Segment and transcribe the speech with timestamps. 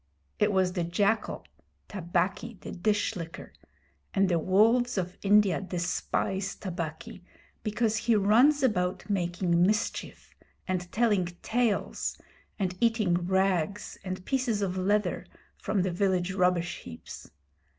[0.39, 1.45] It was the jackal
[1.87, 3.53] Tabaqui, the Dish licker
[4.15, 7.23] and the wolves of India despise Tabaqui
[7.61, 10.33] because he runs about making mischief,
[10.67, 12.19] and telling tales,
[12.57, 17.29] and eating rags and pieces of leather from the village rubbish heaps.